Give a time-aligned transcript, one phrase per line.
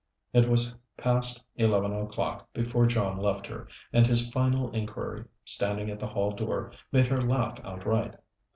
[0.33, 5.99] It was past eleven o'clock before John left her, and his final inquiry, standing at
[5.99, 8.15] the hall door, made her laugh outright.